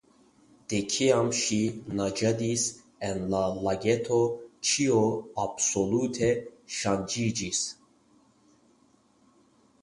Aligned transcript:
De 0.71 0.77
kiam 0.93 1.27
ŝi 1.39 1.57
naĝadis 1.99 2.63
en 3.09 3.19
la 3.33 3.41
lageto, 3.67 4.17
ĉio 4.71 5.03
absolute 5.45 6.31
ŝanĝiĝis. 6.79 7.61